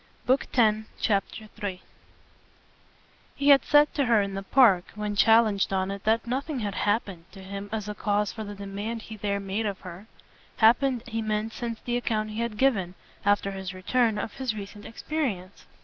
[0.25, 1.79] Book Tenth, Chapter 3
[3.35, 6.73] He had said to her in the Park when challenged on it that nothing had
[6.73, 10.07] "happened" to him as a cause for the demand he there made of her
[10.57, 12.95] happened he meant since the account he had given,
[13.25, 15.67] after his return, of his recent experience.